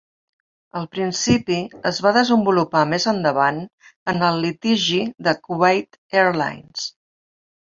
El 0.79 0.85
principi 0.93 1.57
es 1.89 1.99
va 2.05 2.13
desenvolupar 2.15 2.81
més 2.93 3.05
endavant 3.13 3.59
en 4.15 4.27
el 4.31 4.41
litigi 4.47 4.99
de 5.29 5.35
"Kuwait 5.49 6.01
Airlines". 6.25 6.89